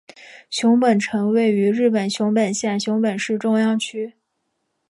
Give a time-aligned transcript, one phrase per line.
[0.49, 4.15] 熊本城位于日本熊本县熊本市中央区。